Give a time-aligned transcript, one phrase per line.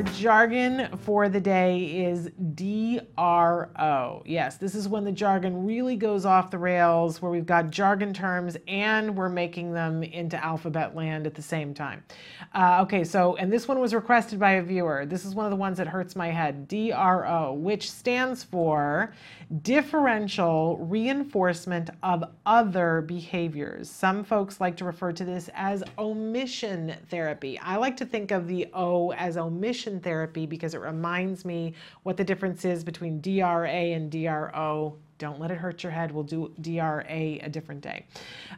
[0.00, 4.22] Our jargon for the day is DRO.
[4.24, 8.14] Yes, this is when the jargon really goes off the rails, where we've got jargon
[8.14, 12.02] terms and we're making them into alphabet land at the same time.
[12.54, 15.04] Uh, okay, so, and this one was requested by a viewer.
[15.04, 19.12] This is one of the ones that hurts my head DRO, which stands for
[19.62, 23.90] differential reinforcement of other behaviors.
[23.90, 27.58] Some folks like to refer to this as omission therapy.
[27.58, 32.16] I like to think of the O as omission therapy because it reminds me what
[32.16, 34.96] the difference is between DRA and DRO.
[35.18, 36.12] Don't let it hurt your head.
[36.12, 38.06] We'll do DRA a different day.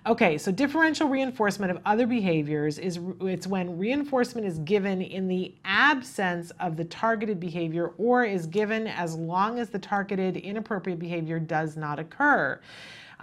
[0.07, 5.55] Okay, so differential reinforcement of other behaviors is it's when reinforcement is given in the
[5.65, 11.41] absence of the targeted behavior or is given as long as the targeted inappropriate behavior
[11.41, 12.61] does not occur.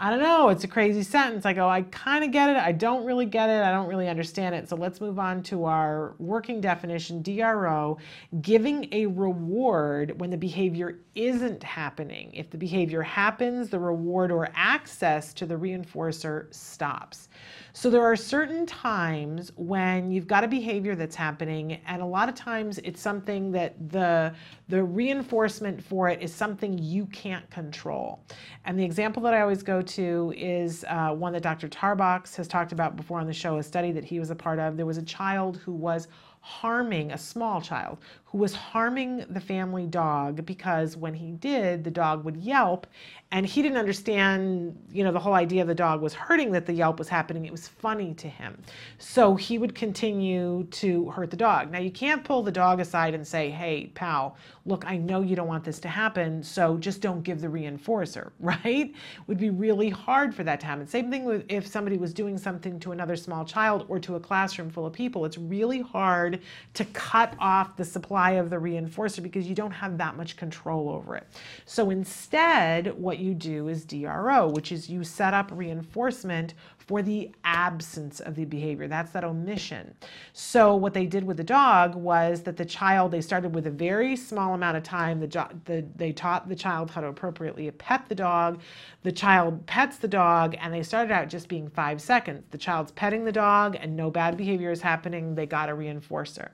[0.02, 1.45] I don't know, it's a crazy sentence.
[1.45, 2.55] I go, I kind of get it.
[2.55, 3.62] I don't really get it.
[3.62, 4.70] I don't really understand it.
[4.70, 7.97] So let's move on to our working definition DRO
[8.39, 12.31] giving a reward when the behavior isn't happening.
[12.33, 17.28] If the behavior happens, the reward or access to the reinforcer stops.
[17.73, 22.28] So there are certain times when you've got a behavior that's happening, and a lot
[22.28, 24.34] of times it's something that the
[24.69, 28.23] the reinforcement for it is something you can't control.
[28.66, 31.67] And the example that I always go to is uh, one that Dr.
[31.67, 34.59] Tarbox has talked about before on the show, a study that he was a part
[34.59, 34.77] of.
[34.77, 36.07] There was a child who was
[36.41, 41.91] harming a small child who was harming the family dog because when he did, the
[41.91, 42.87] dog would yelp
[43.31, 46.73] and he didn't understand, you know, the whole idea the dog was hurting that the
[46.73, 47.45] yelp was happening.
[47.45, 48.59] It was funny to him.
[48.97, 51.72] So he would continue to hurt the dog.
[51.72, 54.35] Now, you can't pull the dog aside and say, hey, pal,
[54.66, 58.31] look, I know you don't want this to happen, so just don't give the reinforcer,
[58.39, 58.95] right?
[59.27, 60.88] Would be really hard for that to happen.
[60.88, 64.19] Same thing with if somebody was doing something to another small child or to a
[64.19, 65.23] classroom full of people.
[65.25, 66.41] It's really hard
[66.73, 70.89] to cut off the supply of the reinforcer because you don't have that much control
[70.89, 71.27] over it.
[71.66, 76.53] So instead, what you do is DRO, which is you set up reinforcement
[76.90, 78.88] for the absence of the behavior.
[78.88, 79.94] That's that omission.
[80.34, 83.72] So what they did with the dog was that the child, they started with a
[83.72, 85.19] very small amount of time.
[85.19, 88.62] The, the, they taught the child how to appropriately pet the dog.
[89.03, 92.44] The child pets the dog, and they started out just being five seconds.
[92.50, 95.35] The child's petting the dog, and no bad behavior is happening.
[95.35, 96.50] They got a reinforcer.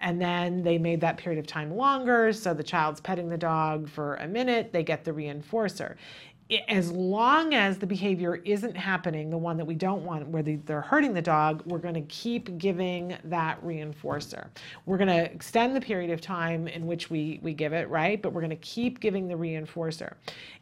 [0.00, 2.32] And then they made that period of time longer.
[2.32, 5.96] So the child's petting the dog for a minute, they get the reinforcer
[6.68, 10.82] as long as the behavior isn't happening, the one that we don't want, where they're
[10.82, 14.48] hurting the dog, we're going to keep giving that reinforcer.
[14.84, 18.20] We're going to extend the period of time in which we, we give it, right?
[18.20, 20.14] But we're going to keep giving the reinforcer.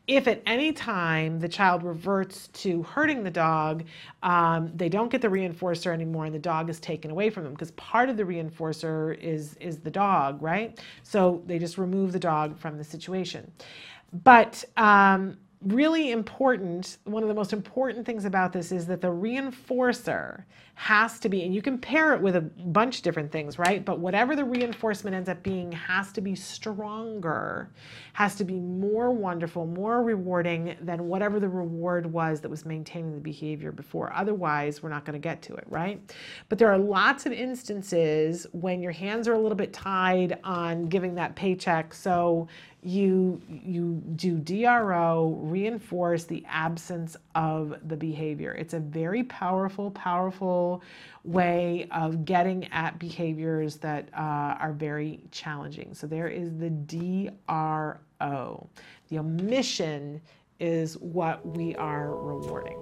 [0.06, 3.84] If at any time the child reverts to hurting the dog,
[4.22, 7.52] um, they don't get the reinforcer anymore and the dog is taken away from them
[7.52, 10.80] because part of the reinforcer is, is the dog, right?
[11.02, 13.50] So they just remove the dog from the situation.
[14.12, 19.08] But um, really important, one of the most important things about this is that the
[19.08, 23.58] reinforcer has to be, and you can pair it with a bunch of different things,
[23.58, 23.84] right?
[23.84, 27.70] But whatever the reinforcement ends up being has to be stronger,
[28.14, 33.14] has to be more wonderful, more rewarding than whatever the reward was that was maintaining
[33.14, 34.12] the behavior before.
[34.14, 36.00] Otherwise, we're not going to get to it, right?
[36.48, 40.86] But there are lots of instances when your hands are a little bit tied on
[40.86, 41.94] giving that paycheck.
[41.94, 42.48] So
[42.82, 48.52] you you do DRO, reinforce the absence of the behavior.
[48.54, 50.82] It's a very powerful, powerful
[51.22, 55.94] way of getting at behaviors that uh, are very challenging.
[55.94, 58.00] So there is the DRO.
[59.08, 60.20] The omission
[60.58, 62.78] is what we are rewarding.